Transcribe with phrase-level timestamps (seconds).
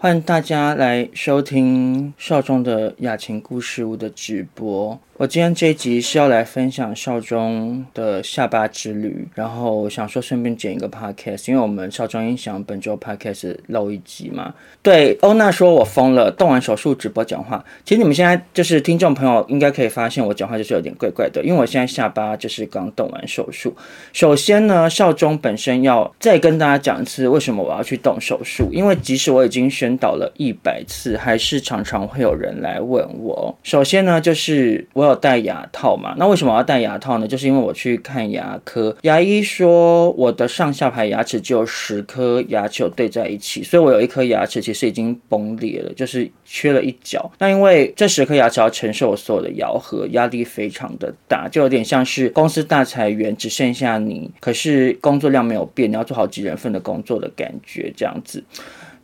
[0.00, 4.96] 欢迎大家来收听少中的雅琴故事屋的直播。
[5.16, 14.54] 我今天这一集是要来分享少中的下巴之旅，然后想说顺便剪一个 podcast，因为我们少中音响本周 podcast 漏一集嘛。
[14.80, 17.64] 对，欧娜说我疯了，动完手术直播讲话。
[17.84, 23.74] 其实你们现在就是听众朋友应该可以发现我讲话就是有点怪怪的，因为我现在下巴就是刚动完手术。
[24.12, 33.58] 首先呢，少中本身要再跟大家讲一次为什么我要去动手术，因为即使我已经选导了一百次，还是常常会有人来问我。
[33.64, 35.08] 首先呢，就是我。
[35.08, 36.14] 有戴牙套嘛？
[36.18, 37.26] 那为什么我要戴牙套呢？
[37.26, 47.32] 就是因为我去看牙科，牙医说我的上下排牙齿只有十颗牙齿对在一起，所以我有一颗牙齿其实已经崩裂了，就是缺了一角。
[47.38, 58.44] 那因为这十颗牙齿要承受我所有的咬合，压力非常的大，就有点像是公司大裁员，只剩下你，可是工作量没有变，你要做好几人份的工作的感觉，这样子。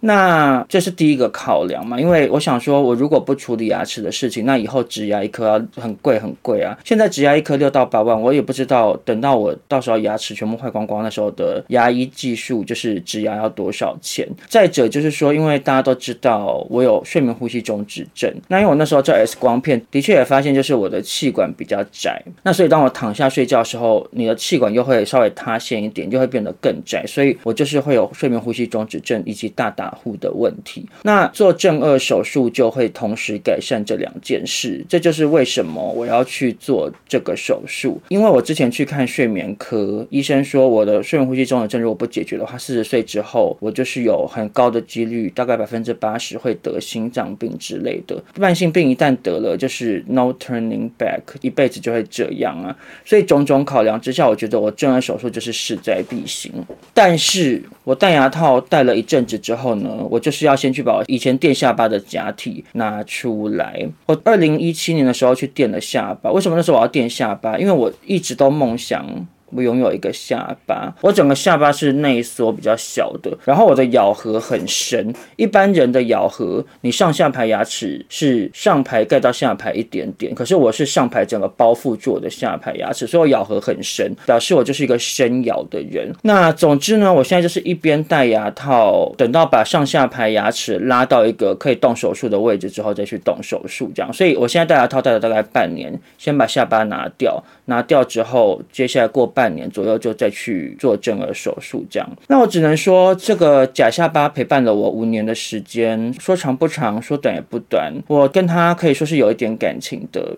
[0.06, 6.76] 那这是第一个考量嘛，因为我想说，我如果不处理牙齿的事情，那以后植牙一颗要很贵很贵啊。
[6.84, 14.28] 现在植牙一颗六到八万，我也不知道等到我到时候牙齿全部坏光光，的时候的牙医技术就是植牙要多少钱。
[14.46, 38.00] 再者就是说，因为大家都知道我有睡眠呼吸中止症，那因为我那时候照 X 光片，的确也发现就是我的气管比较窄，那所以当我躺下睡觉的时候，你的气管又会稍微塌陷一点，就会变得更窄，所以我就是会有睡眠呼吸中止症以及大大护的问题，那做正颚手术就会同时改善这两件事，这就是为什么我要去做这个手术。
[38.08, 48.84] 因为我之前去看睡眠科，医生说我的睡眠呼吸中止症如果不解决的话，四十岁之后我就是有很高的几率，大概百分之八十会得心脏病之类的慢性病。
[48.84, 52.76] 一旦得了，就是 no turning back，一辈子就会这样啊。
[53.02, 56.52] 所以种种考量之下，我觉得我正顎手术就是势在必行。
[56.92, 63.86] 但是我戴牙套戴了一阵子之后呢，我就是要先去把我以前垫下巴的假体拿出来。
[64.06, 67.58] 我二零一七年的时候去垫了下巴，为什么那时候我要垫下巴？
[67.58, 69.06] 因为我一直都梦想。
[69.54, 75.14] 我拥有一个下巴，我整个下巴是内缩比较小的，然后我的咬合很深。
[75.36, 86.12] 一般人的咬合，你上下排牙齿是上排盖到下排一点点，可是我是上排整个包覆住我的下排牙齿，所以我咬合很深，表示我就是一个深咬的人。
[86.22, 94.12] 那总之呢，我现在就是一边戴牙套，等到把上下排牙齿拉到一个可以动手术的位置之后再去动手术，这样。
[94.12, 99.54] 所以我现在戴牙套戴了大概半年，先把下巴拿掉，拿掉之后，接下来过半。
[99.54, 102.08] 年左右就再去做正颌手术，这样。
[102.26, 107.92] 那我只能说，这个假下巴陪伴了我五年的时间，说长不长，说短也不短。
[108.08, 110.36] 我跟他可以说是有一点感情的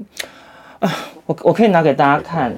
[0.80, 0.90] 啊，
[1.24, 2.54] 我我可以拿给大家看。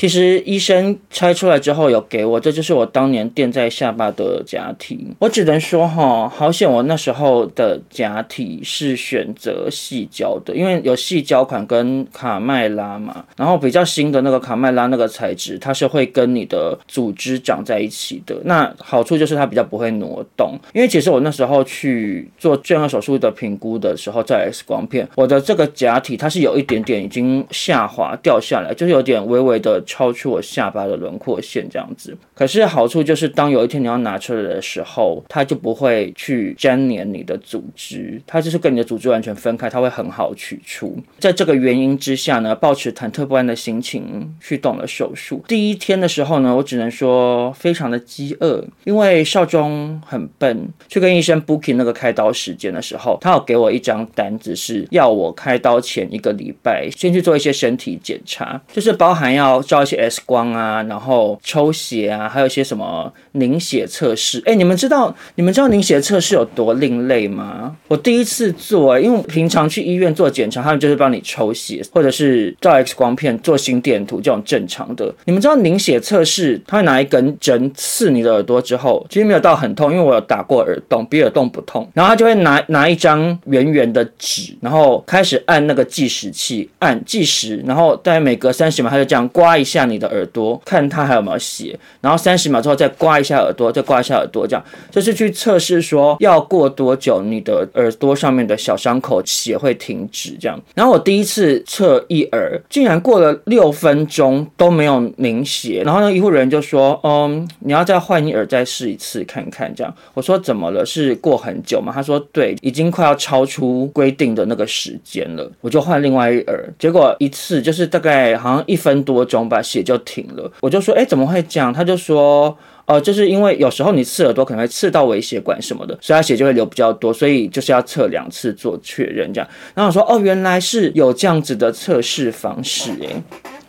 [0.00, 5.06] 其实医生拆出来之后有给我，这就是我当年垫在下巴的假体。
[5.18, 13.22] 我只能说哈，好险我那时候的假体是选择细胶的，因为有细胶款跟卡麦拉嘛。
[13.36, 18.34] 然后比较新的那个卡麦拉那个材质，它是会跟你的组织长在一起的。
[18.46, 20.58] 那好处就是它比较不会挪动。
[20.72, 29.84] 因为其实我那时候去做正顎手术的评估的时候，在 X 光片，我的这个假体它是有一点点已经下滑掉下来，就是有点微微的。
[29.90, 40.96] 超出我下巴的轮廓线这样子，可是好处就是，当有一天你要拿出来的时候，它就不会去粘连你的组织，它就是跟你的组织完全分开，它会很好取出。
[41.18, 45.42] 在这个原因之下呢，抱持忐忑不安的心情去动了手术。
[45.48, 59.79] 第一天的时候呢，我只能说非常的饥饿，因为少中很笨，去跟医生 booking 那个开刀时间的时候，他有给我一张单子，是要我开刀前一个礼拜先去做一些身体检查，就是包含要照。
[59.82, 64.42] 一些 X 光啊，然后抽血啊，还有一些什么凝血测试。
[64.46, 67.76] 哎，你们知道你们知道凝血测试有多另类吗？
[67.88, 75.14] 我第一次做，因为平常去医院做检查，他们就是帮你抽血，或者是照 X 光片、做心电图这种正常的。
[75.24, 81.88] 你们知道凝血测试，他会拿一根针刺你的耳朵之后，其实没有到很痛，因为我有打过耳洞，比耳洞不痛。
[81.94, 89.80] 然后他就会拿拿一张圆圆的纸，然后开始按那个计时器，按计时，然后大概每隔三十秒，他就这样刮一下。
[89.90, 100.60] 你的耳朵，看它还有没有血，然后三十秒之后再刮一下耳朵，再刮一下耳朵，这样就是去测试说要过多久你的耳朵上面的小伤口血会停止这样。
[100.74, 109.92] 然后我第一次测一耳，竟然过了六分钟都没有凝血，然后呢医护人员就说，嗯，你要再换一耳再试一次看看这样。
[110.14, 110.86] 我说怎么了？
[110.86, 111.90] 是过很久吗？
[111.92, 115.50] 他说对，已经快要超出规定的那个时间了。
[115.60, 119.60] 我就换另外一耳，结果一次就是大概好像一分多钟把。
[119.62, 121.72] 血就停了，我就说，哎，怎么会这样？
[121.72, 122.56] 他就说。
[122.86, 129.48] 呃，就是因为有时候你刺耳朵可能会刺到微血管什么的，所以他血就会流比较多，所以就是要测两次做确认这样。
[129.74, 133.22] 然后我说哦，原来是有这样子的测试方式诶。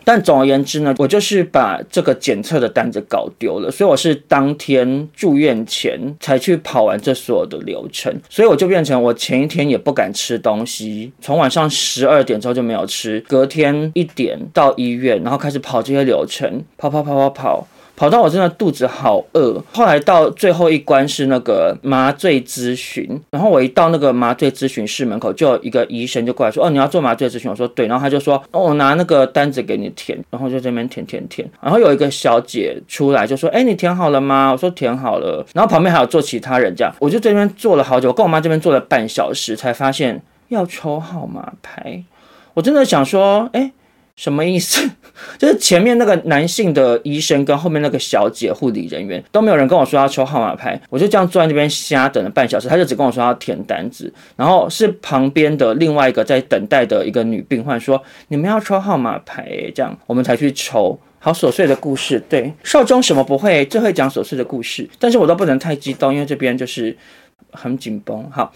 [0.04, 17.68] 但总而言之呢，我就是把这个检测的单子搞丢了，所以我是当天住院前才去跑完这所有的流程，所以我就变成我前一天也不敢吃东西，从晚上十二点之后就没有吃，隔天一点到医院，然后开始跑这些流程，跑跑跑跑跑。
[18.02, 31.48] 跑到我真的肚子好饿，后来到最后一关是那个麻醉咨询，然后我一到那个麻醉咨询室门口，就有一个医生就过来说：“哦，你要做麻醉咨询？”我说：“对。”然后他就说：“哦，我拿那个单子给你填。”然后就这边填填填。
[31.60, 42.02] 然后有一个小姐出来就说：“哎，你填好了吗？”我说：“填好了。”然后旁边还有坐其他人，这样我就这边坐了好久，我跟我妈这边坐了半小时，才发现要抽号码牌。
[42.54, 43.70] 我真的想说，哎。
[44.16, 44.88] 什么意思？
[45.38, 60.98] 就是前面那个男性的医生跟后面那个小姐护理人员都没有人跟我说要抽号码牌，我就这样坐在那边瞎等了半小时，他就只跟我说要填单子，然后是旁边的另外一个在等待的一个女病患说，你们要抽号码牌，这样我们才去抽。
[61.18, 66.96] 好琐碎的故事，对，少中什么不会，最会讲琐碎的故事，但是我都不能太激动，因为这边就是
[67.52, 68.28] 很紧绷。
[68.28, 68.52] 好，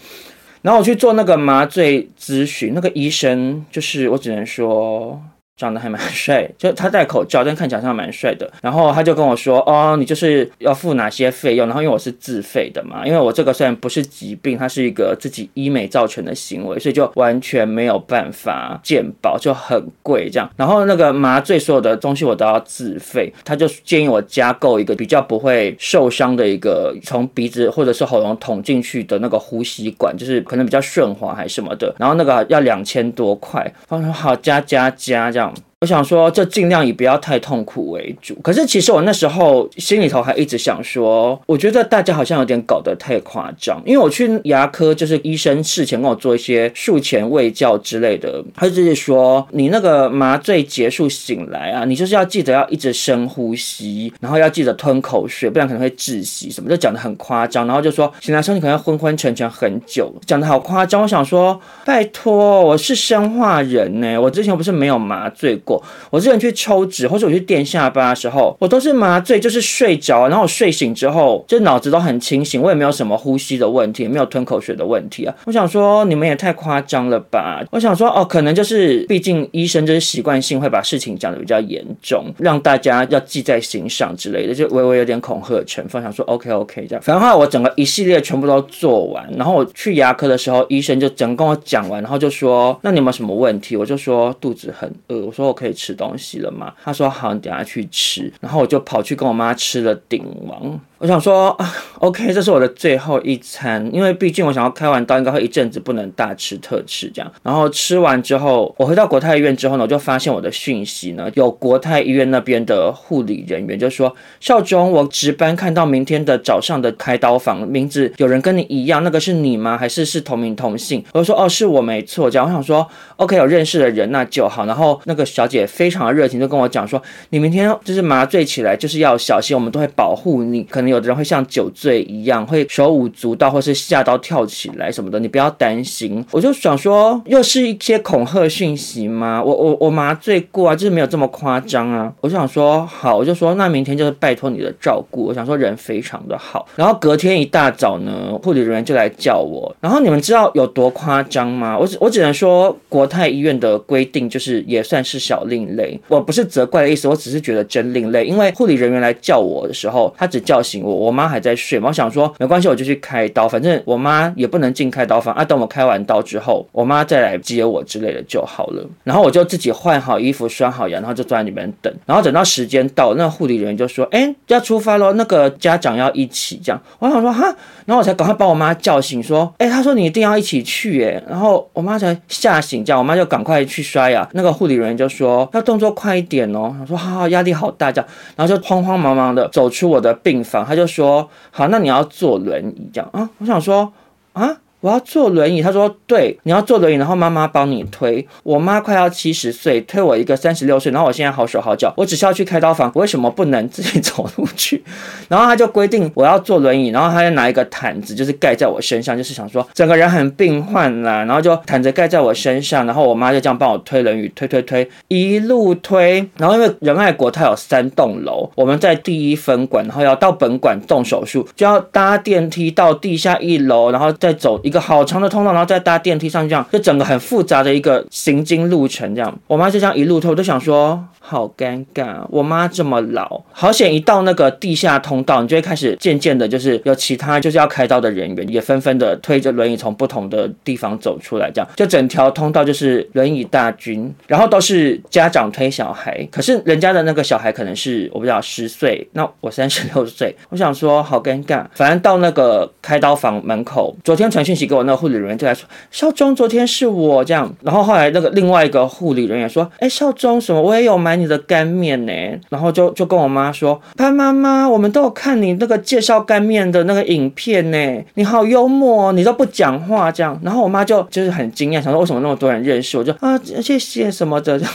[0.63, 5.21] 然后我去做那个麻醉咨询，那个医生就是我只能说。
[5.57, 8.47] 长得还蛮帅，就他戴口罩，但看起来像蛮帅的。
[8.61, 20.47] 然后他就跟我说：“哦，你就是要付哪些费用？”然后因为我是自费的嘛，因为我这个虽然不是疾病，它是一个自己医美造成的行为，所以就完全没有办法健保，就很贵这样。
[20.55, 31.91] 然后那个麻醉所有的东西我都要自费，他就建议我加购一个比较不会受伤的一个从鼻子或者是喉咙捅进去的那个呼吸管，就是可能比较顺滑还是什么的。
[31.97, 35.46] 然后那个要两千多块，我说好，加加加这样。
[35.47, 38.33] Não, 我想说，就尽量以不要太痛苦为主。
[38.41, 43.79] 可是其实我那时候心里头还一直想说，我觉得大家好像有点搞得太夸张。
[43.85, 57.67] 因为我去牙科，就是医生事前跟我做一些术前卫教之类的，他就是说，你那个麻醉结束醒来啊，你就是要记得要一直深呼吸，然后要记得吞口水，不然可能会窒息什么，就讲得很夸张。
[57.67, 61.03] 然后就说醒来时候你可能要昏昏沉沉很久，讲得好夸张。
[61.03, 65.83] 我想说，拜托，我是生化人呢，我之前不是没有麻醉过。
[66.09, 75.35] 我之前去抽脂，或者我去垫下巴的时候，我都是麻醉，就是睡着，然后我睡醒之后，就脑子都很清醒，我也没有什么呼吸的问题，也没有吞口水的问题啊。
[75.45, 77.61] 我想说，你们也太夸张了吧？
[77.71, 86.01] 我想说，哦，可能就是，毕竟医生就是习惯性会把事情讲得比较严重，让大家要记在心上之类的，就微微有点恐吓成分。
[86.01, 87.03] 想说，OK OK 这样。
[87.03, 93.75] 反正后我整个一系列全部都做完，然后我去牙科的时候，医生就整个跟我讲完，然后就说，那你有没有什么问题？
[93.75, 96.71] 我就说肚子很饿，我说我可以吃东西了吗？
[96.83, 98.31] 他说好，你等下去吃。
[98.39, 100.79] 然后我就跑去跟我妈吃了鼎王。
[100.99, 107.31] 我想说啊，OK，这是我的最后一餐，因为毕竟我想要开完刀，应该会一阵子不能大吃特吃这样。
[107.43, 119.77] 然后吃完之后，我回到国泰医院之后呢，我就发现我的讯息呢，有国泰医院那边的护理人员就说：“少中，我值班看到明天的早上的开刀房名字有人跟你一样，那个是你吗？
[119.77, 122.87] 还是是同名同姓？”我就说：“哦，是我没错。”这样我想说
[123.17, 136.25] ：“OK，有认识的人那就好。”然后那个小姐非常热情，就跟我讲说：“你明天就是麻醉起来就是要小心，我们都会保护你，可能。”有的人会像酒醉一样，会手舞足蹈，或是吓到跳起来什么的，你不要担心。
[136.31, 139.43] 我就想说，又是一些恐吓讯息吗？
[139.43, 142.11] 我我我麻醉过啊，就是没有这么夸张啊。
[142.21, 145.25] 我就想说，好，我就说那明天就是拜托你的照顾。
[145.25, 146.65] 我想说人非常的好。
[146.77, 149.75] 然后隔天一大早呢，护理人员就来叫我。
[149.81, 151.77] 然后你们知道有多夸张吗？
[151.77, 155.99] 我只我只能说，国泰医院的规定就是也算是小另类。
[156.07, 158.25] 我不是责怪的意思，我只是觉得真另类。
[158.25, 160.83] 因为护理人员来叫我的时候，他只叫醒。
[160.83, 165.43] 我我妈还在睡嘛，我想说没关系，我就去开刀，反正我妈也不能进开刀房啊。
[165.43, 168.85] 等我开完刀之后，我妈再来接我之类的就好了。
[169.03, 171.93] 然后我就自己换好衣服，刷好牙，然后就坐在里面等。
[172.05, 177.43] 然后等到时间到，那护理人员就说：“哎，要出发喽，那个家长要一起这样。”我想说哈，
[177.85, 184.27] 然后我才赶快把我妈叫醒，说：“哎，他说你一定要一起去。”哎，然后我妈才吓醒，这样我妈就赶快去刷牙。
[184.33, 190.65] 那个护理人员就说：“要动作快一点哦。”他说：“好，压力好大。”这样，然后就慌慌忙忙的走出我的病房。
[190.65, 193.91] 他就说：“好，那你要坐轮椅这样啊？”我想说
[194.33, 195.61] ：“啊，我要坐轮椅。
[195.61, 198.25] 他说对，你要坐轮椅，然后妈妈帮你推。
[198.43, 204.83] 我妈快要七十岁，推我一个三十六岁，然后我现在好手好脚，我只需要去开刀房，我为什么不能自己走路去？
[205.29, 216.27] 然后他就规定我要坐轮椅，然后他就拿一个毯子，就是盖在我身上，就是想说整个人很病患啦，然后就毯子盖在我身上，然后我妈就这样帮我推轮椅，推推推，一路推。
[216.37, 229.15] 然后因为仁爱国它有三栋楼，我们在第一分馆，然后要到本馆动手术，就要搭电梯到地下一楼，然后再走一个好长的通道，然后再搭电梯上去，这样就整个很复杂的一个行经路程。
[229.15, 262.11] 这样，我妈就这样一路透，我都想说好尴尬，我妈这么老，好险一到那个地下通道，你就会开始渐渐的，就是有其他就是要开刀的人员也纷纷的推着轮椅从不同的地方走出来，这样就整条通道就是轮椅大军，然后都是家长推小孩，可是人家的那个小孩可能是我不知道十岁，那我三十六岁，我想说好尴尬，反正到那个开刀房门口，昨天传讯息给我那个护理人员就来说，少忠昨天是我这样，然后后来那个另外一个护理人员说，哎，少忠什么我也有买你的干面呢，
[262.49, 274.57] 然后就就跟我妈说，潘妈妈，我们都有看你那个介绍干面的那个影片呢，你好幽默哦，你都不讲话这样，然后我妈就就是很惊讶，想说为什么那么多人认识我，就啊谢谢什么的。
[274.59, 274.73] 这样，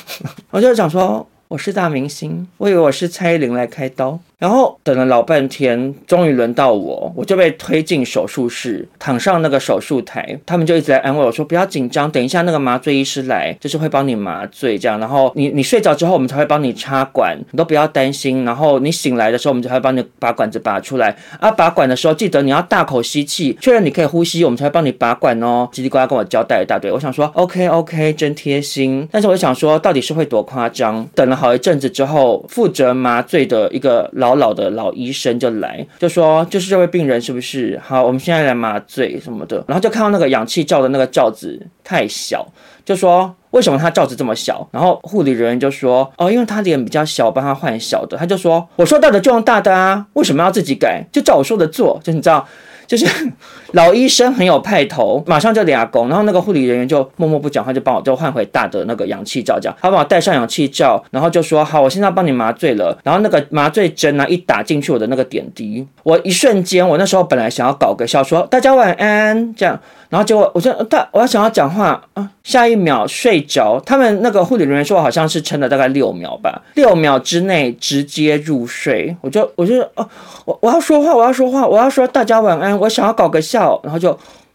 [0.50, 4.18] 我就想说我是大明星，我以为我是蔡依林来开刀。
[4.42, 10.36] 然后等了老半天，终于轮到我，我就被推进手术室，躺上那个手术台。
[10.44, 14.98] 他们就一直在安慰我说：“不要紧张，等一下那个麻醉医师来，就是会帮你麻醉这样。
[14.98, 18.44] 然后你你睡着之后，我们才会帮你插管，你都不要担心。
[18.44, 21.16] 然后你醒来的时候，我们才会帮你把管子拔出来。
[21.38, 29.06] 啊，拔管的时候记得你要大口吸气，确认你可以呼吸，我们才会帮你拔管哦。”叽里呱啦跟我交代一大堆，我想说 OK OK，真贴心。
[29.12, 31.08] 但是我想说，到底是会多夸张？
[31.14, 34.31] 等了好一阵子之后，负责麻醉的一个老。
[34.34, 38.02] 老的老医生就来，就说就是这位病人是不是好？
[38.04, 42.46] 我们现在来麻醉什么的，然后就看到那个氧气罩的那个罩子太小，
[42.84, 44.66] 就说为什么他罩子这么小？
[44.70, 48.16] 然后护理人员就说哦，因为他脸比较小，帮他换小的。
[48.16, 51.04] 他就说我说大的就用大的啊，为什么要自己改？
[51.12, 52.46] 就照我说的做，就你知道。
[52.92, 53.06] 就是
[53.72, 62.94] 老医生很有派头，马上就俩工，然后那个护理人员就默默不讲话，就帮我就换回大的那个氧气罩，这样他帮我戴上氧气罩，然后就说好，我现在帮你麻醉了。
[63.02, 69.80] 然后那个麻醉针呢、一打进去我的那个点滴，我一瞬间，我那时候本来想要搞个笑说大家晚安这样。
[70.10, 73.80] 然后结果，我就大，我要想要讲话啊，下一秒睡着。
[73.80, 79.16] 他们那个护理人员说，我好像是撑了大概六秒吧，六秒之内直接入睡。
[79.22, 80.06] 我就，我就，哦，
[80.44, 82.78] 我我要说话，我要说话，我要说大家晚安。
[82.82, 84.10] 我想要搞个笑，然后就，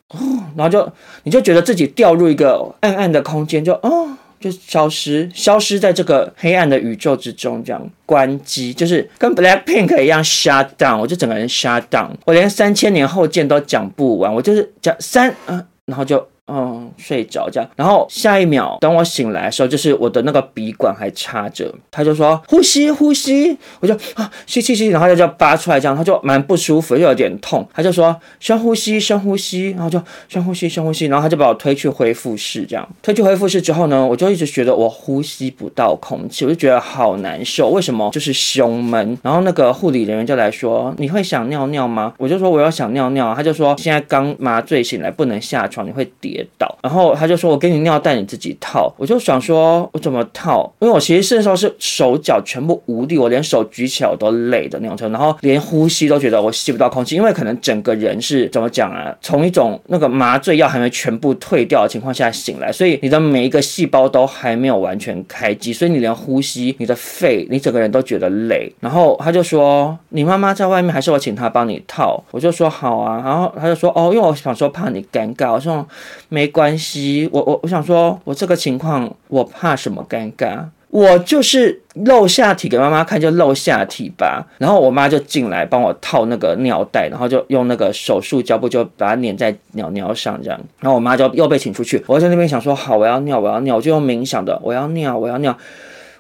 [0.10, 0.18] 哦，
[0.56, 0.92] 然后就，
[1.24, 4.10] 你就觉得自己掉入一个暗暗的空间，就，哦。
[4.40, 16.24] 就消失，消失在这个黑暗的宇宙之中，这样关机，就是跟 Blackpink 一样 shut down，我就整个人 shut down，我连三千年后见都讲不完，我就是讲三，嗯，然后就。
[16.50, 38.10] 嗯，睡着这样，然后下一秒等我醒来的时候，就是我的那个鼻管还插着，他就说呼吸呼吸，我就啊吸吸吸，然后他就拔出来这样，他就蛮不舒服，又有点痛，他就说深呼吸深呼吸，然后就深呼吸深呼吸，然后他就把我推去恢复室这样，推去恢复室之后呢，我就一直觉得我呼吸不到空气，我就觉得好难受，为什么？
[38.12, 42.14] 就是胸闷，然后那个护理人员就来说你会想尿尿吗？
[42.18, 46.37] 我就说我要想尿尿，他就说现在刚麻醉醒来不能下床，你会跌。
[46.38, 50.72] 跌倒，然后他就说：“我给你尿袋，你自己套。”我就想说：“我怎么套？
[50.80, 59.16] 因为我其实那时候是手脚全部无力，我连手举起来我都累的那种程度，然后连呼吸都觉得我吸不到空气，因为可能整个人是怎么讲啊？
[59.20, 68.72] 从一种那个麻醉药还没全部退掉的情况下醒来，所以你的每一个细胞都还没有完全开机，所以你连呼吸、你的肺、你整个人都觉得累。
[68.80, 75.88] 然后他就说：“你妈妈在外面，还是我请她帮你套？”我就说：“好啊。”然后他就说：“哦，因为我想说怕你尴尬。”我说。
[76.30, 80.66] 没关系，我我我想说，我这个情况我怕什么尴尬？
[80.90, 84.48] 我就是露下体给妈妈看，就露下体吧。
[84.58, 90.58] 然后我妈就进来帮我套那个尿袋，然后就用那个手术胶布就把它粘在尿尿上，这样。
[90.80, 92.02] 然后我妈就又被请出去。
[92.08, 95.56] 我在那边想说，好，我要尿，我要尿，我就用冥想的，我要尿，我要尿。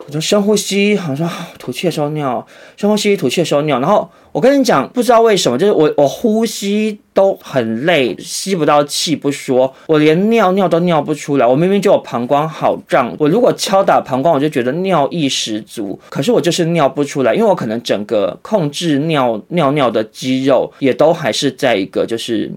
[0.05, 2.45] 我就深呼吸，好像说吐气的时候尿，
[2.77, 3.79] 深呼吸吐气的时候尿。
[3.79, 11.45] 然后我跟你讲，不知道为什么，就是我我呼吸都很累，吸不到气不说，我连尿尿都尿不出来。
[11.45, 15.99] 我明明就有膀胱好胀，我如果敲打膀胱，我就觉得尿意十足。
[16.09, 22.49] 可是我就是尿不出来，因为我可能整个控制尿尿尿的肌肉也都还是在一个就是。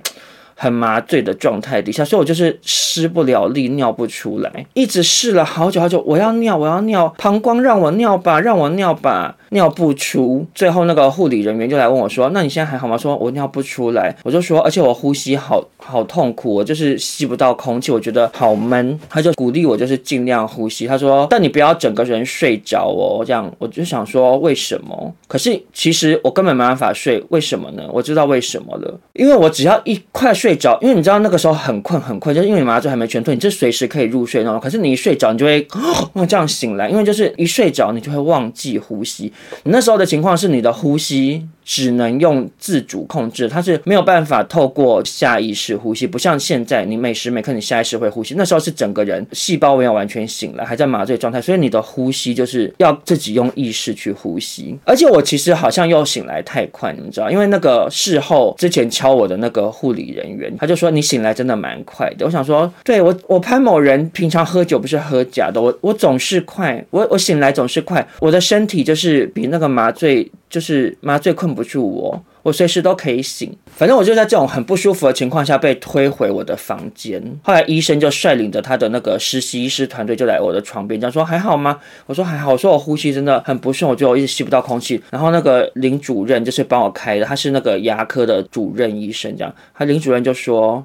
[0.62, 6.02] 很麻醉的状态底下，所以我就是施不了力，尿不出来，一直试了好久好久。
[6.06, 9.36] 我要尿，我要尿，膀胱让我尿吧，让我尿吧。
[9.50, 10.44] 尿不出。
[10.54, 20.86] 最后那个护理人员就来问我说：“那你现在还好吗？”说：“我尿不出来。”我就说：“而且我呼吸好好痛苦，我就是吸不到空气，我觉得好闷。”他就鼓励我就是尽量呼吸。
[20.86, 25.14] 他说：“但你不要整个人睡着哦。”这样我就想说为什么？
[25.28, 27.82] 可是其实我根本没办法睡，为什么呢？
[27.92, 34.60] 我知道为什么了，因为我只要一快睡着，因为你知道那个时候很困很困，就是因为你麻醉还没全退，你这随时可以入睡那种。
[34.60, 35.66] 可是你一睡着，你就会
[36.14, 39.32] 哦这样醒来，因为就是一睡着你就会忘记呼吸。
[39.64, 41.46] 你那时候的情况是你的呼吸。
[41.70, 54.76] 只能用自主控制，它是没有办法透过下意识呼吸，不像现在你每时每刻你下意识会呼吸，那时候是整个人细胞没有完全醒来，还在麻醉状态，所以你的呼吸就是要自己用意识去呼吸。
[54.84, 62.26] 而且我其实好像又醒来太快，你们知道，因为那个事后之前敲我的那个护理人员，他就说你醒来真的蛮快的。
[62.26, 70.28] 我想说，对，我我潘某人平常喝酒不是喝假的，我我总是快，我我醒来总是快，我的身体就是比那个麻醉。
[70.50, 73.56] 就是麻醉困不住我，我随时都可以醒。
[73.66, 77.22] 反正我就在这种很不舒服的情况下被推回我的房间。
[77.42, 81.78] 后来医生就率领着他的那个实习医师团队就来我的床边，讲说还好吗？
[82.06, 82.52] 我说还好。
[82.52, 85.00] 我说我呼吸真的很不顺，我觉得我一直吸不到空气。
[85.10, 89.54] 然后那个林主任就是帮我开的，他是那个牙科的主任医生，这样。
[89.72, 90.84] 他林主任就说：“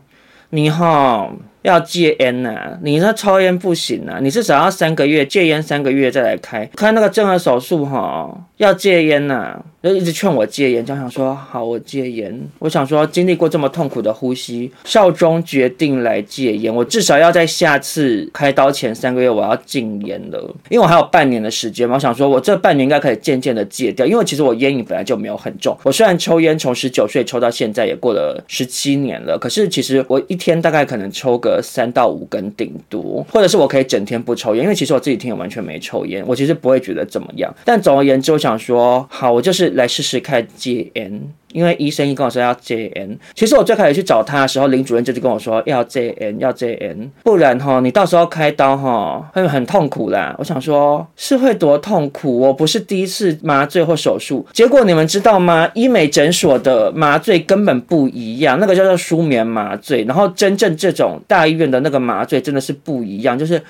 [0.52, 6.64] 你好。”要戒烟呐、你那抽烟不行啊，你至少要三个月戒烟三个月再来开。
[6.76, 31.55] 开那个正颌手术哈，要戒烟呐、就一直劝我戒烟，就想说好我戒烟，我想说经历过这么痛苦的呼吸，少中决定来戒烟，我至少要在下次开刀前三个月我要禁烟了，因为我还有半年的时间嘛，我想说我这半年应该可以渐渐的戒掉，因为其实我烟瘾本来就没有很重，我虽然抽烟从十九岁抽到现在也过了十七年了，可是其实我一天大概可能抽个。
[31.62, 37.54] 三到五根顶多，或者是我可以整天不抽烟，因为其实我自己听也完全没抽烟，我其实不会觉得怎么样。
[37.64, 41.22] 但总而言之，我想说，好，我就是来试试看戒烟。
[41.52, 50.36] 因为医生一跟我说要戒烟，其实我最开始去找他的时候，林主任就是跟我说要戒烟，要戒烟，不然哈，你到时候开刀哈会很痛苦啦。
[50.38, 52.40] 我想说，是会多痛苦？
[52.40, 55.70] 我不是第一次麻醉或手术，结果你们知道吗？
[55.74, 63.62] 医美诊所的麻醉根本不一样，那个叫做舒眠麻醉，然后真正这种大医院的那个麻醉真的是不一样，就是。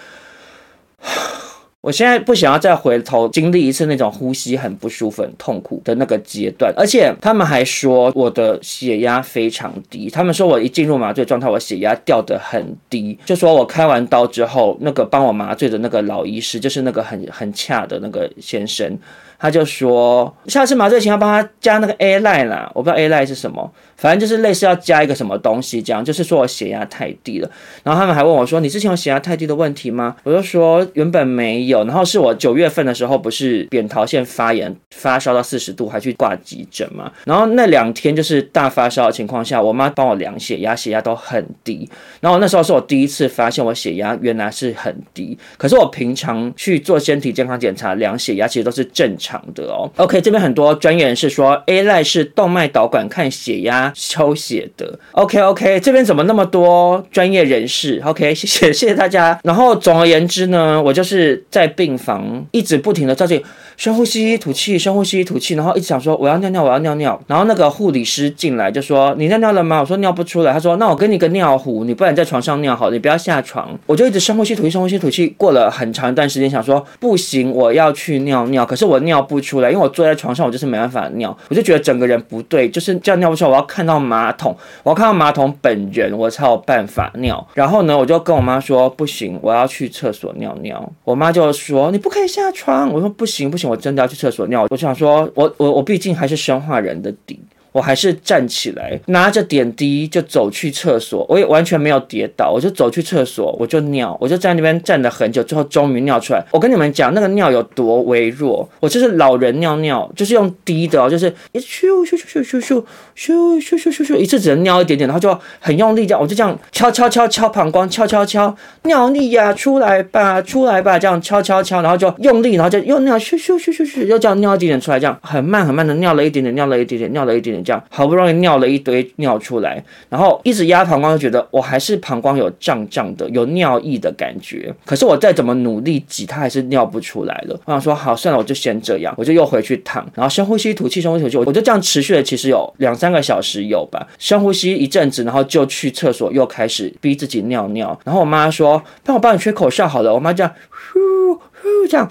[1.86, 10.10] 我现在不想要再回头经历一次那种呼吸很不舒服、很痛苦的那个阶段，而且他们还说我的血压非常低。
[10.10, 13.16] 他们说我一进入麻醉状态，我血压掉得很低。
[13.24, 18.98] 就说我开完刀之后，那个帮我麻醉的那个老医师，就是那个很很恰的那个先生。
[19.38, 27.50] 他就说，下次麻醉前要帮他加那个 A-line 啦，我不知道 A-line 是什么，反正就是类似要加一个什么东西，这样就是说我血压太低了。
[27.84, 30.16] 然后他们还问我说，你之前有血压太低的问题吗？
[30.24, 37.12] 我就说原本没有，然后是我九月份的时候不是扁桃腺发炎，发烧到四十度，还去挂急诊嘛。
[37.24, 41.90] 然后那两天就是大发烧的情况下，我妈帮我量血压，血压都很低。
[42.20, 49.42] 然后那时候是我第一次发现我血压原来是很低，可是我平常去做身体健康检查量血压其实都是正常。
[49.54, 54.98] 的哦，OK，这边很多专业人士说，A 类是动脉导管看血压抽血的。
[55.12, 59.40] ，OK OK，这边怎么那么多专业人士？OK， 谢谢谢谢大家。
[59.44, 63.44] 然后总而言之呢，我就是在病房一直不停的在这
[63.78, 67.22] 深呼吸吐气，深呼吸吐气，然后一直想说我要尿尿，我要尿尿。
[67.28, 69.82] 然后那个护理师进来就说你尿尿了吗？
[69.82, 70.54] 我说尿不出来。
[70.54, 73.78] 他说那我给你个尿壶，你不然在床上尿好，你不要下床。
[73.86, 79.26] 我就一直深呼吸吐气，深呼吸吐气，过了很长一段时间，想说不行，我要去尿尿，可是我尿。
[79.26, 83.50] 不出来，因为我坐在床上，我就是没办法尿，我就觉得整个人不对，就是这样尿不出来。
[83.50, 87.48] 我要看到马桶，我要看到马桶本人，我才有办法尿。
[87.56, 90.92] 然后呢，我就跟我妈说，不行，我要去厕所尿尿。
[91.04, 92.94] 我妈就说，你不可以下床。
[92.94, 94.68] 我说不行不行，我真的要去厕所尿。
[94.70, 97.40] 我想说，我我我毕竟还是生化人的底。
[97.76, 106.42] 我还是站起来，拿着点滴就走去厕所，我也完全没有跌倒，我就走去厕所，我就尿，我就在那边站了很久，最后终于尿出来。
[106.52, 112.84] 我跟你们讲，那个尿有多微弱，我就是老人尿尿，就是用滴的，就是咻咻咻咻咻咻
[113.18, 127.65] 咻咻咻咻咻，一次只能尿一点点，然后就很用力这样，我就这样敲敲敲敲膀胱，敲敲敲，尿力呀，出来吧，出来吧，这样敲敲敲，然后就用力，然后就又尿咻咻咻咻咻，又这样尿一点点出来，这样很慢很慢的尿了一点点，尿了一点点，尿了一点点。
[127.66, 134.74] 这样好不容易尿了一堆尿出来，然后一直压膀胱，就觉得我还是膀胱有胀胀的，有尿意的感觉。
[134.86, 137.60] 可是我再怎么努力挤，它还是尿不出来了。
[137.66, 144.08] 我想说好，算了，我就先这样，我就又回去躺，然后深呼吸吐气，深呼吸吐气，我就这样持续了，其实有两三个小时有吧。
[144.20, 148.00] 深呼吸一阵子，然后就去厕所，又开始逼自己尿尿。
[148.04, 152.10] 然后我妈说：“帮我帮你吹口哨好了。”我妈这样呼呼这样。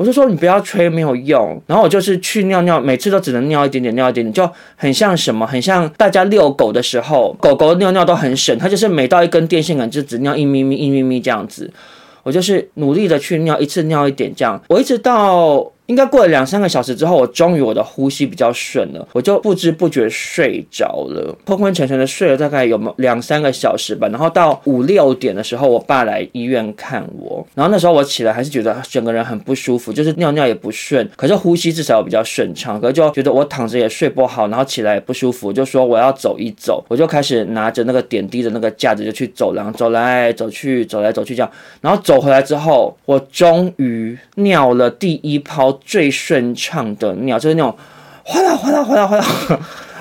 [0.00, 1.62] 我就说你不要吹，没有用。
[1.66, 11.70] 然后我就是去尿尿，每次都只能尿一点点，尿一点点，就很像什么，很像大家遛狗的时候，狗狗尿尿都很省，它就是每到一根电线杆就只尿一咪咪一咪咪这样子。
[12.22, 15.70] 我就是努力的去尿，一次尿一点这样，我一直到。
[15.90, 24.06] 应该过了两三个小时之后，我终于我的呼吸比较顺了，我就不知不觉睡着了，昏昏沉沉的睡了大概有两三个小时吧。
[24.06, 32.80] 然后到五六点的时候，我爸来医院看我，然后那时候我起来还是觉得整个人很不舒服，就是尿尿也不顺，可是呼吸至少比较顺畅。
[32.80, 41.50] 可是就觉得我躺着也睡不好，然后起来也不舒服，就说我要走一走，我就开始拿着那个点滴的那个架子就去走廊，走来走去，走来走去这样。
[41.80, 45.79] 然后走回来之后，我终于尿了第一泡。
[45.84, 47.76] 最顺畅的尿就是那种
[48.24, 49.24] 哗啦哗啦哗啦哗啦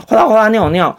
[0.08, 0.96] 哗啦哗啦那种尿。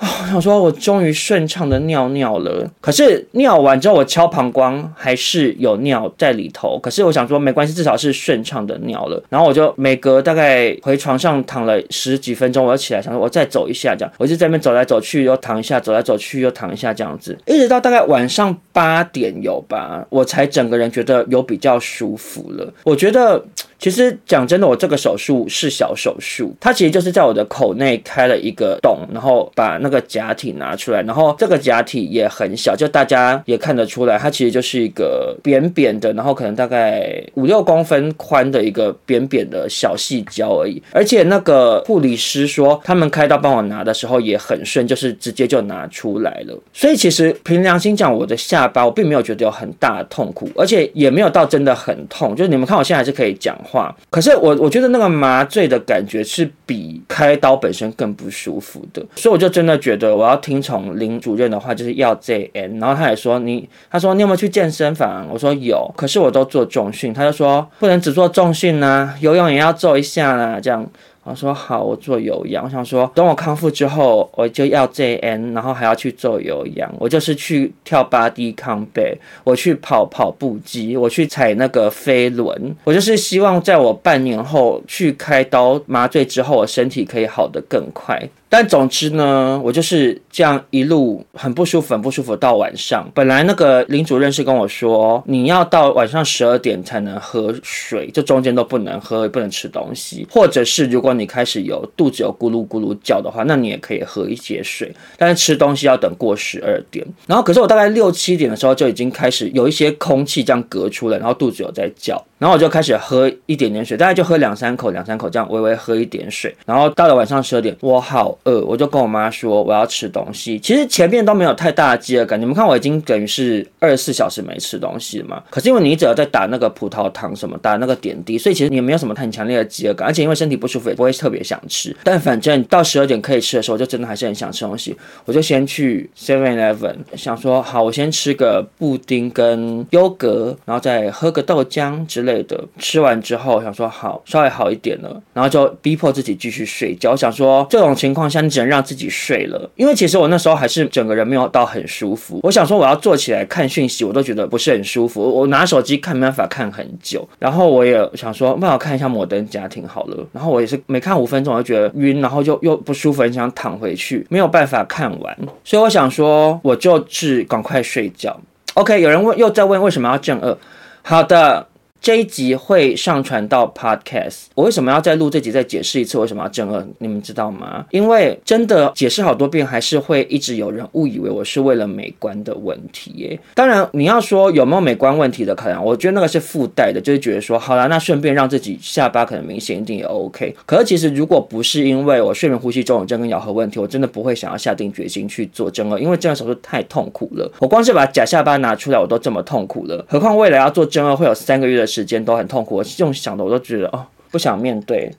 [0.00, 2.66] 我想说，我终于顺畅的尿尿了。
[2.80, 6.78] 可是尿完之后，我敲膀胱还是有尿在里头。
[6.78, 9.22] 可是我想说，没关系，至少是顺畅的尿了。
[9.28, 14.12] 然后我就每隔大概回床上躺了十几分钟，我就起来，想说我再走一下，这样。
[14.16, 22.72] 我就在那边走来走去，又躺一下，走来走去又躺一下，这样子，一直到大概晚上八点有吧，我才整个人觉得有比较舒服了。
[22.84, 23.44] 我觉得。
[23.80, 40.82] 其实讲真的，我这个手术是小手术，它其实就是在我的口内开了一个洞，然后把那个假体拿出来，然后这个假体也很小，就大家也看得出来，它其实就是一个扁扁的，然后可能大概五六公分宽的一个扁扁的小细胶而已。
[40.92, 46.54] 而且那个护理师说，他们开刀帮我拿的时候也很顺，就是直接就拿出来了。
[46.74, 53.58] 所以其实凭良心讲，我的下巴我并没有觉得有很大的痛苦，而且也没有到真的很痛，就是你们看我现在还是可以讲。
[53.70, 62.80] 话可是我我觉得那个麻醉的感觉是比开刀本身更不舒服的，所以我就真的觉得我要听从林主任的话，就是要 JN。
[62.80, 65.26] 然后他也说你，他说你有没有去健身房？
[65.30, 67.14] 我说有，可是我都做重训。
[67.14, 70.86] 他就说不能只做重训呢，游泳也要做一下啦，这样。
[71.30, 72.64] 我说好，我做有氧。
[72.64, 76.92] 我想说，等我康复之后，我就要 JN，然后还要去做有氧。
[76.98, 82.76] 我就是去跳八 D 康贝，我去跑跑步机，我去踩那个飞轮。
[82.84, 88.28] 我就是希望在我半年后去开刀麻醉之后，我身体可以好得更快。
[88.50, 93.08] 但总之呢，我就是这样一路很不舒服，很不舒服到晚上。
[93.14, 100.26] 本来那个林主任是跟我说，你要到晚上十二点才能喝水，这中间都不能喝，也不能吃东西。
[100.28, 104.92] 或者是如果你开始有肚子有咕噜咕噜叫的话，那你也可以喝一些水。
[105.16, 107.06] 但是吃东西要等过十二点。
[107.28, 112.20] 然后可是我大概六七点的时候就已经开始有一些空气这样隔出来，然后肚子有在叫。
[112.38, 116.52] 然后我就开始喝一点点水，大概就喝两三口，两三口这样微微喝一点水。
[116.64, 120.58] 然后到了晚上十二点，我好饿，我就跟我妈说我要吃东西。
[120.58, 125.42] 其实前面都没有太大的饥饿感，你们看我已经等于是二十四小时没吃东西了嘛。
[125.50, 131.94] 可是因为你只要在打那个葡萄糖什么，打那个点滴，所以其实你没有什么很强烈的饥饿感，而且因为身体不舒服也不会特别想吃。
[132.04, 142.64] 但反正到十二点可以吃的时候，就真的还是很想吃东西，我就先去 Seven Eleven 想说好，我先吃个布丁跟优格，然后再喝个豆浆之类的。
[142.78, 147.16] 吃完之后，想说好，稍微好一点了，然后就逼迫自己继续睡觉。
[147.16, 152.40] 想说这种情况下，你只能让自己睡了，因为其实我那时候还是整个人没有到很舒服。
[152.42, 155.22] 我想说我要坐起来看讯息，我都觉得不是很舒服。
[155.22, 160.26] 我拿手机看没办法看很久，然后我也想说，那我看一下《摩登家庭》好了。
[160.32, 165.36] 然后我也是每看五分钟，我就觉得晕，然后就又不舒服，很想躺回去，没有办法看完。
[165.64, 168.38] 所以我想说，我就是赶快睡觉。
[168.74, 170.56] OK，有人问，又在问为什么要正二？
[171.02, 171.66] 好的。
[172.02, 174.44] 这一集会上传到 Podcast。
[174.54, 176.82] 我为什么要再录这集，再解释一次为什么要正顎？
[176.96, 177.84] 你们知道吗？
[177.90, 183.38] 因为真的解释好多遍，还是会一直有人误以为我是为了美观的问题耶。
[183.54, 190.56] 当然，你要说有没有美观问题的考量，我觉得那个是附带的，就是觉得说，好啦，那顺便让自己下巴可能明显一点也 OK。
[190.64, 197.52] 可是其实如果不是因为我睡眠呼吸综合症跟咬合问题，我真的不会想要下定决心去做正顎，因为正顎手术太痛苦了。
[197.58, 201.89] 我光是把假下巴拿出来，我都这么痛苦了，何况未来要做正顎会有三个月的。
[201.90, 205.12] 时间都很痛苦，我这种想的我都觉得哦，不想面对。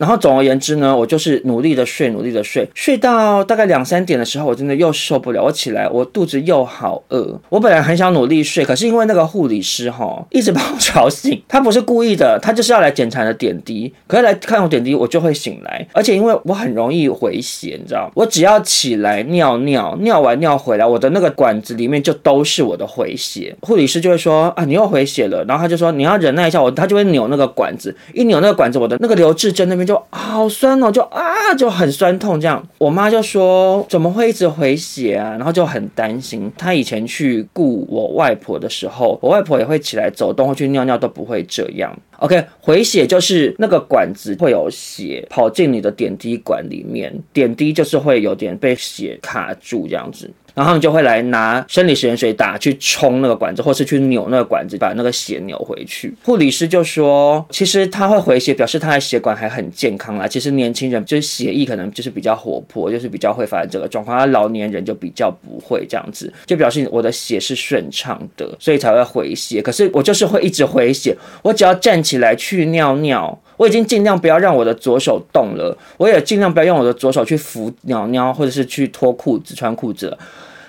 [0.00, 5.44] 然后总而言之呢，我就是努力的睡，努力的睡，睡到大概两三点的时候，我真的又受不了。
[5.44, 7.38] 我起来，我肚子又好饿。
[7.50, 13.92] 我本来很想努力睡，可是因为那个护理师哈一直把我吵醒，他不是故意的，他就是要来检查的点滴。
[14.06, 23.54] 可是来看我点滴，我就会醒来，而且因为我很容易回血，你知道，我只要起来尿尿，尿完尿回来，我的那个管子里面就都是我的回血。
[23.60, 29.89] 护理师就会说啊，你又回血了，然后他就说你要忍耐一下，我他就会扭那个管子，一扭那个管子，我的那个留置针那边。
[29.90, 32.64] 就好酸哦，就啊就很酸痛这样。
[32.78, 35.30] 我妈就说怎么会一直回血啊？
[35.30, 36.48] 然后就很担心。
[36.56, 41.92] 她以前去顾我外婆的时候，我外婆也会起来走动或去尿尿都不会这样。
[42.18, 50.30] OK，回血就是那个管子会有血跑进你的点滴管里面，点滴就是会有点被血卡住这样子。
[50.54, 56.14] 然后他们就会来拿生理食盐水打去冲那个管子，或是去扭那个管子，把那个血扭回去。
[56.22, 60.26] 护理师就说，其实他会回血，表示他的血管还很健康啦。
[60.26, 64.18] 其实年轻人就是血液可能就是比较活泼，就是比较会发生这个状况。
[64.18, 69.62] 他老年人就比较不会这样子，就表示我的血是顺畅的，所以才会回血。
[69.62, 80.18] 可是我就是会一直回血，我只要站起来去尿尿，我已经尽量不要让我的左手动了，我也尽量不要用我的左手去扶鸟鸟，或者是去脱裤子、穿裤子了。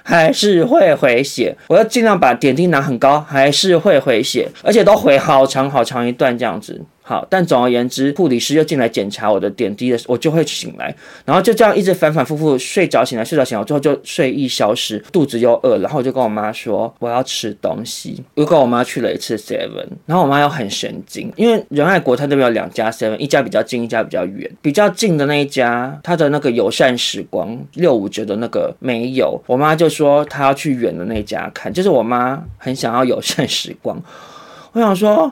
[0.03, 6.81] 还是会回血，我要尽量把点滴拿很高，还是会回血，而且都回好长好长一段这样子。
[7.11, 10.95] 好，但总而言之，护理师又进来检查我的点滴的时候，我就会醒来，
[11.25, 18.23] 然后就这样一直反反复复睡着醒来，睡着醒来，最后就睡意消失，肚子又饿，然后我就跟我妈说我要吃东西。
[18.35, 24.49] 又跟我妈去了一次 Seven，然后我妈又很神经，因为仁爱国它那边有两家 Seven，一家比较近，一家比较远。
[24.61, 34.01] 比较近的那一家，它的那个友善时光六五折的那个没有，我妈就说她要去远的那家看，就是我妈很想要友善时光，
[34.71, 35.29] 我想说。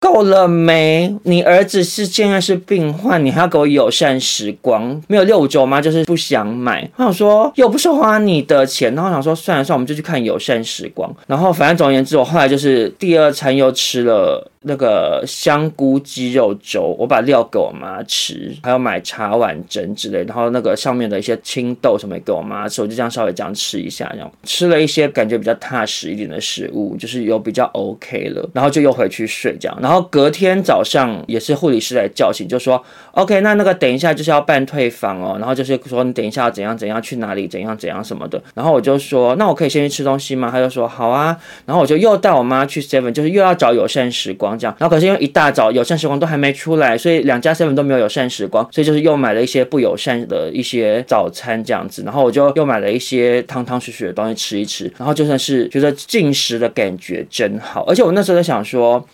[0.00, 1.14] 够了没？
[1.24, 5.00] 你儿子是现在是病患，你还要给我友善时光？
[5.06, 5.80] 没有六五折吗？
[5.80, 6.88] 就是不想买。
[6.96, 11.14] 我想说又不是花你的钱，然后我想说算了算了，我们就去看友善时光。
[11.26, 14.46] 然后反正总而言之，我后来就是第二餐又吃了。
[14.62, 40.48] 那个香菇鸡肉粥，我把料给我妈吃，还有买茶碗蒸之类，然后那个上面的一些青豆什么也给我妈吃，我就这样稍微这样吃一下，然后吃了一些感觉比较踏实一点的食物，就是有比较 OK 了，然后就又回去睡这样，然后然后隔天早上也是护理师来叫醒，就说 OK，那那个等一下就是要办退房哦，然后就是说你等一下要怎样怎样去哪里怎样怎样什么的，然后我就说那我可以先去吃东西吗？
[40.48, 44.56] 他就说好啊，然后我就又带我妈去 Seven，就是又要找友善时光。
[44.56, 59.04] 这样，然后可是因为一大早友善时光都还没出来，所以两家 seven 都没有友善时光，所以就是又买了一些不友善的一些早餐这样子，然后我就又买了一些汤汤水水的东西吃一吃，然后就算是觉得进食的感觉真好，而且我那时候在想说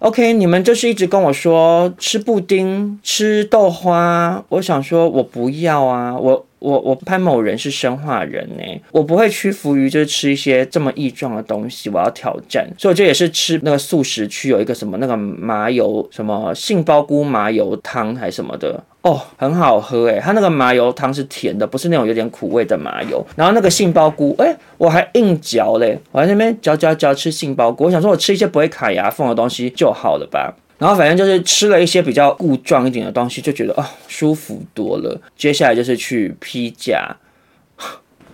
[0.00, 6.46] ，OK，你们就是一直跟我说吃布丁、吃豆花，我想说我不要啊，我。
[6.60, 30.54] 我我潘某人是生化人呢，我不会屈服于就是吃一些这么异状的东西，我要挑战，所以这也是吃那个素食区有一个什么那个麻油什么杏鲍菇麻油汤还什么的哦，很好喝诶，它那个麻油汤是甜的，不是那种有点苦味的麻油，然后那个杏鲍菇诶，我还硬嚼嘞，我在那边嚼嚼嚼吃杏鲍菇，我想说我吃一些不会卡牙缝的东西就好了吧。
[30.78, 35.20] 然后反正就是吃了一些比较固状一点的东西，就觉得、哦、舒服多了。
[35.36, 37.14] 接下来就是去披甲。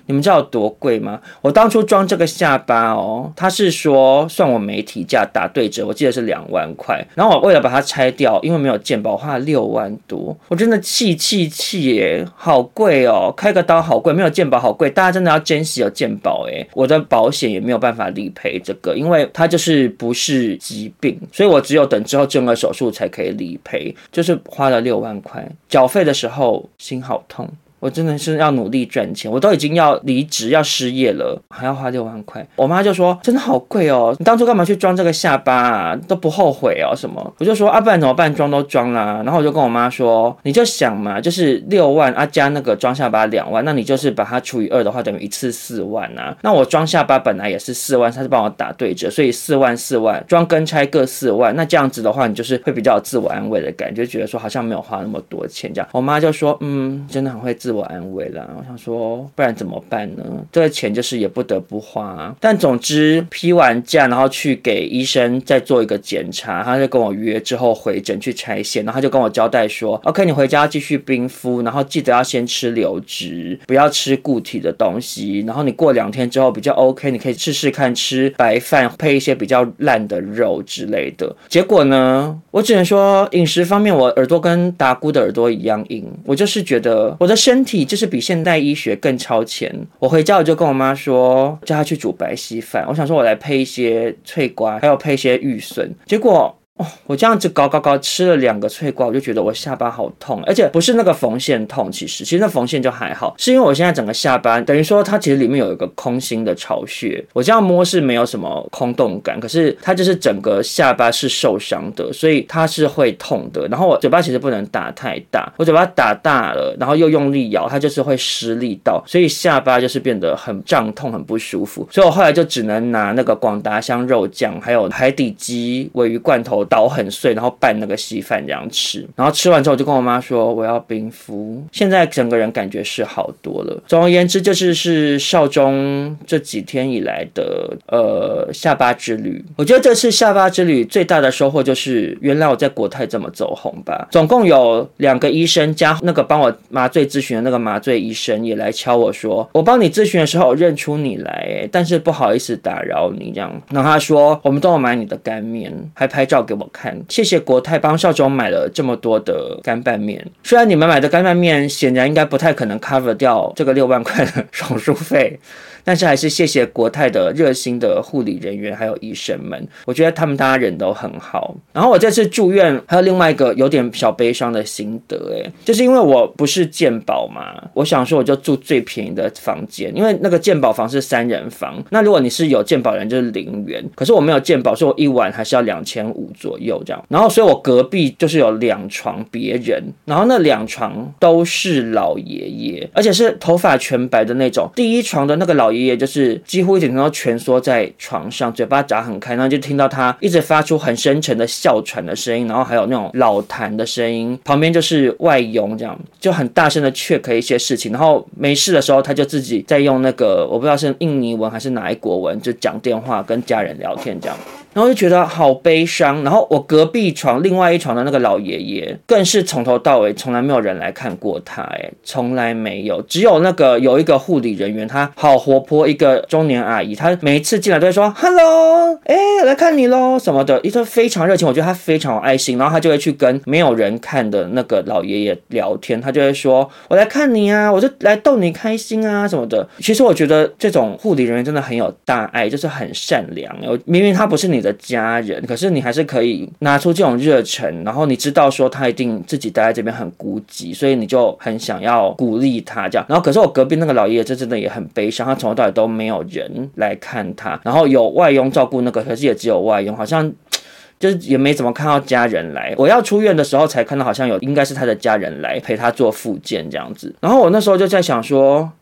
[0.07, 1.21] 你们知道有多贵吗？
[1.43, 7.05] 我当初装这个下巴哦，他是说算我媒体价打对折，我记得是两万块。
[7.15, 10.37] 然后我为了把它拆掉，因为没有健保，花了六万多。
[10.49, 13.33] 我真的气气气耶，好贵哦！
[13.37, 14.89] 开个刀好贵，没有健保好贵。
[14.89, 23.95] 大家真的要珍惜有健保诶，我的保险也没有办法理赔这个，因为它就是不是疾病，所以我只有等之后正颌手术才可以理赔。
[24.13, 27.49] 就是花了六万块，缴费的时候心好痛。
[27.79, 32.45] 我真的是要努力赚钱，我都已经要离职要失业了，还要花六万块。
[32.57, 35.97] 我妈就说：“真的好贵哦，你当初干嘛去装这个下巴啊？
[36.09, 38.35] 都不后悔哦什么？”我就说：“啊，不然怎么办？
[38.35, 46.35] 装都装啦。”然后我就跟我妈说：“你就想嘛，就是六万啊加那个装下巴两万，那你就是把它除以二的话，等于一次四万啊。
[46.43, 51.55] 那我装下巴本来也是四万，他是帮我打对折，所以四万四万装跟拆各四万。
[51.55, 55.89] 那这样子的话，你就是会比较有自我安慰的感觉，觉得说好像没有花那么多钱这样。
[55.93, 60.23] 我妈就说：“嗯，真的很会。”自我安慰了，我想说，不然怎么办呢？
[60.53, 62.33] 这个钱就是也不得不花。
[62.39, 75.41] 但总之批完假，然后去给医生再做一个检查，他就跟我约之后回诊去拆线，然后他就跟我交代说，OK，你回家继续冰敷，然后记得要先吃流质，不要吃固体的东西。
[75.41, 81.35] 然后你过两天之后比较 OK，你可以试试看吃白饭配一些比较烂的肉之类的。
[81.49, 87.56] 结果呢，我只能说饮食方面，我耳朵跟达姑的耳朵一样硬，我就是觉得我的身。
[87.57, 89.75] 身体就是比现代医学更超前。
[89.99, 92.85] 我回家我就跟我妈说，叫她去煮白稀饭。
[92.87, 95.91] 我想说，我来配一些脆瓜，还有配一些玉笋。
[96.05, 113.67] 结果哦，我这样子搞搞搞吃了两个脆瓜，我就觉得我下巴好痛，而且不是那个缝线痛，其实其实那缝线就还好，是因为我现在整个下巴等于说它其实里面有一个空心的巢穴，我这样摸是没有什么空洞感，可是它就是整个下巴是受伤的，所以它是会痛的。
[113.69, 121.89] 然后我嘴巴其实不能打太大，我嘴巴打大了，然后又用力咬，它就是会失力到，所以下巴就是变得很胀痛，很不舒服。
[121.91, 126.66] 所以我后来就只能拿那个广达香肉酱，还有海底鸡鮪鱼罐头。
[126.69, 133.83] 捣很碎，然后拌那个稀饭这样吃，然后吃完之后我就跟我妈说我要冰敷，现在整个人感觉是好多了。
[133.87, 139.45] 总而言之，就是是少中这几天以来的呃下巴之旅。
[139.57, 144.09] 我觉得这次下巴之旅最大的收获就是，原来我在国泰这么走红吧。
[144.11, 153.51] 总共有两个医生加那个帮我麻醉咨询的那个麻醉医生也来敲我说，我帮你咨询的时候认出你来，但是不好意思打扰你这样。
[153.71, 160.25] 然后他说我们都有买你的干面，还拍照给我看，谢谢国泰帮少中买了这么多的干拌面。
[160.43, 165.39] 虽然你们买的干拌面显然应该不太可能 cover 掉这个六万块的手术费。
[165.87, 171.55] 但是还是谢谢国泰的热心的护理人员还有医生们，我觉得他们大家人都很好。
[171.73, 181.81] 然后我这次住院还有另外一个有点小悲伤的心得，哎，就是因为我不是健保嘛，我想说我就住最便宜的房间，因为那个健保房是三人房。
[181.91, 187.05] 那如果你是有健保人就是零元，可是我没有健保，所以我一晚还是要两千五左右这样。
[187.09, 194.69] 然后所以我隔壁就是有两床别人，然后那两床都是老爷爷，而且是头发全白的那种。
[194.75, 195.97] 第一床的那个老爷也。
[195.97, 204.39] 就是几乎一整天都蜷缩在床上，嘴巴张很开，然后就听到他一直发出很深沉的哮喘的声音，然后还有那种老痰的声音。
[204.45, 207.91] 旁边就是外佣，这样就很大声的 check 一些事情。
[207.93, 214.37] 然后没事的时候，他就自己在用那个我不知道是印尼文还是哪一国文，就讲电话跟家人聊天这样。
[214.77, 216.23] 然后就觉得好悲伤。
[216.23, 223.01] 然后我隔壁床另外一床的那个老爷爷，更是从头到尾从来没有人来看过他，哎，从来没有。
[223.01, 231.49] 只有那个有一个护理人员，他好活泼，一个中年阿姨，她每一次进来都会说 “hello”，哎，来看你喽什么的，一直非常热情。
[231.49, 232.59] 我觉得他非常有爱心。
[232.59, 243.57] 然后他就会去跟没有人看的那个老爷爷聊天，他就会说：“我来看你啊，我就来逗你开心啊什么的。”其实我觉得这种护理人员真的很有大爱，就是很善良。
[243.85, 253.07] 明明他不是你的家人，可是你还是可以拿出这种热忱，然后你知道说他一定自己待在这边很孤寂，所以你就很想要鼓励他这样。
[253.09, 260.31] 然后可是我隔壁那个老爷爷，这真的也很悲伤，他从头到尾都没有人来看他，然后有外佣照顾那个，可是也只有外佣，好像
[260.99, 262.75] 就是也没怎么看到家人来。
[262.77, 267.15] 我要出院的时候才看到，好像有应该是他的家人来陪他做复健这样子。
[267.21, 268.73] 然后我那时候就在想说，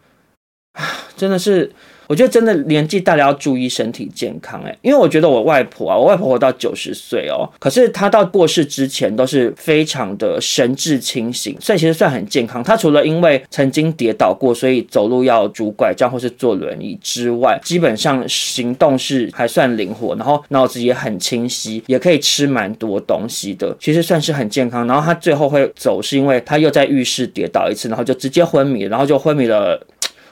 [1.17, 1.71] 真的是。
[2.07, 12.63] 我觉得真的年纪大了要注意身体健康哎，因为我觉得我外婆啊，我外婆活到九十岁哦，可是她到过世之前都是非常的神志清醒，所以其实算很健康。
[12.63, 24.87] 她除了因为曾经跌倒过，所以走路要拄拐杖或是坐轮椅之外，基本上行动是还算灵活，然后脑子也很清晰，也可以吃蛮多东西的，其实算是很健康。
[24.87, 29.81] 然后她最后会走，是因为她又在浴室跌倒一次，然后就直接昏迷，然后就昏迷了。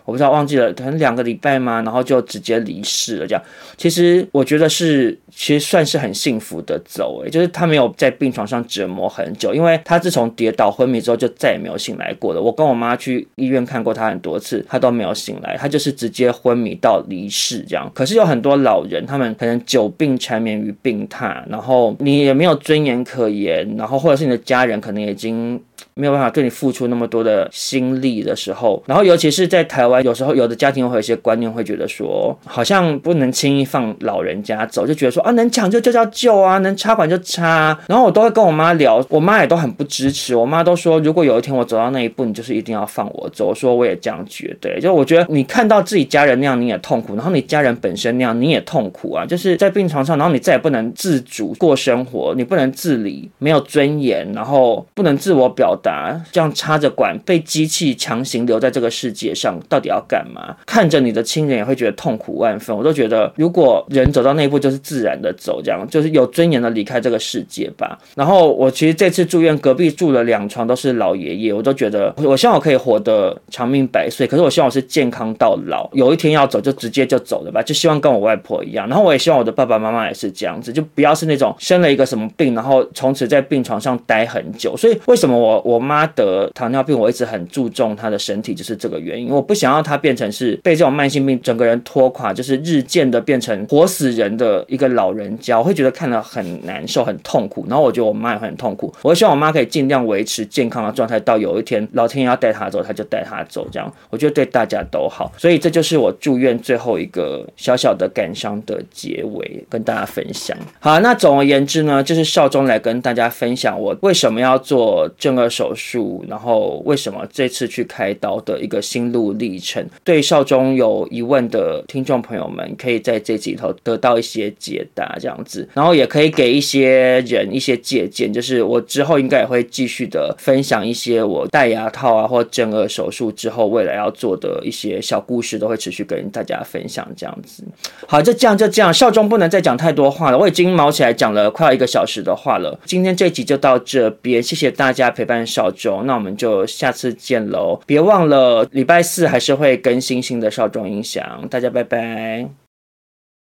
[0.04, 3.26] 我不知道忘记了，可能两个礼拜嘛，然后就直接离世了。
[3.26, 3.42] 这样，
[3.76, 7.22] 其实我觉得是，其实算是很幸福的走。
[7.24, 12.40] 诶，就是他没有在病床上折磨很久，因为他自从跌倒昏迷之后就再也没有醒来过了。
[12.40, 17.90] 我跟我妈去医院看过他很多次，他都没有醒来，他就是直接昏迷到离世这样。
[17.94, 25.60] 可是有很多老人，他们可能久病缠绵于病榻，然后你也没有尊严可言，然后或者是你的家人可能已经。
[25.94, 37.78] 没有办法对你付出那么多的心力的时候，然后尤其是在台湾，有时候有的家庭会有一些观念，会觉得说，好像不能轻易放老人家走，就觉得说啊，能抢救就叫救啊，能插管就插。
[37.86, 43.48] 然后我都会跟我妈聊，我妈也都很不支持，我妈都说，如果有一天我走到那一步，你就是一定要放我走。
[43.48, 56.20] 我说我也这样觉得，就我觉得你看到自己家人那样你也痛苦，然后你家人本身那样你也痛苦啊，就是在病床上，然后你再也不能自主过生活，你不能自理，没有尊严，然后不能自我表达。
[56.30, 60.56] 这样插着管被机器强行留在这个世界上，到底要干嘛？
[60.66, 62.76] 看着你的亲人也会觉得痛苦万分。
[62.76, 67.98] 我都觉得，如果人走到那一步，就是自然的走，这样就是有尊严的离开这个世界吧。
[68.14, 74.26] 然后我其实这次住院，隔壁住了两床都是老爷爷，我都觉得，我希望我可以活得长命百岁。
[74.26, 78.88] 可是我希望我是健康到老，有一天要走就直接就走了吧，就希望跟我外婆一样。
[78.88, 84.76] 然后我也希望我的爸爸妈妈也是这样子，就不要是那种生了一个什么病，然后从此在病床上待很久。
[84.76, 85.61] 所以为什么我？
[85.64, 89.28] 我妈得糖尿病，我一直很注重她的身体，就是这个原因。
[89.30, 97.64] 我不想要她变成是被这种慢性病整个人拖垮，就是日渐的变成活死人的一个老人家，我会觉得看了很难受、很痛苦。
[97.68, 98.92] 然后我觉得我妈也会很痛苦。
[99.02, 103.66] 我希望我妈可以尽量维持健康的状态，到有一天老天爷要带她走，她就带她走。
[103.70, 105.32] 这样我觉得对大家都好。
[105.38, 110.56] 所以这就是我住院最后一个小小的感伤的结尾，跟大家分享。
[110.80, 119.86] 好，那总而言之呢，就是少中来跟大家分享我为什么要做正手术，然后为什么这次去开刀的一个心路历程。
[120.02, 128.32] 对少中有疑问的听众朋友们，可以在这集里头得到一些解答，这样子，然后也可以给一些人一些借鉴。
[128.32, 137.06] 就是我之后应该也会继续的分享一些我戴牙套啊，或正顎手术之后未来要做的一些小故事，都会持续跟大家分享。
[137.14, 137.62] 这样子，
[138.08, 138.92] 好，就这样，就这样。
[138.92, 142.78] 少中不能再讲太多话了，我已经毛起来讲了快要一个小时的话了。
[142.84, 147.80] 今天这集就到这边，谢谢大家陪伴少中，那我们就下次见喽。
[147.86, 152.61] 别忘了礼拜四还是会更新新的少中音响，大家拜拜。